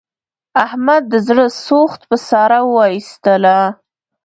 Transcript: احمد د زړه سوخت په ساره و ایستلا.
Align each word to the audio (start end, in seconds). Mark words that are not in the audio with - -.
احمد 0.65 1.03
د 1.11 1.13
زړه 1.27 1.45
سوخت 1.65 2.01
په 2.09 2.17
ساره 2.27 2.59
و 2.63 2.73
ایستلا. 2.93 3.59